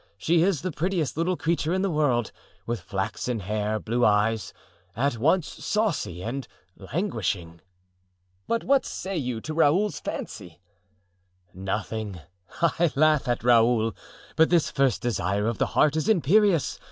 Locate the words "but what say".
8.47-9.15